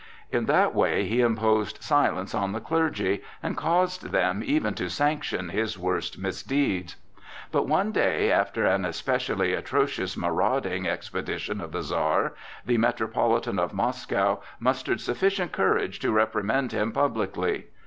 [0.31, 5.49] In that way he imposed silence on the clergy, and caused them even to sanction
[5.49, 6.95] his worst misdeeds.
[7.51, 12.33] But one day, after an especially atrocious marauding expedition of the Czar,
[12.65, 17.65] the Metropolitan of Moscow mustered sufficient courage to reprimand him publicly.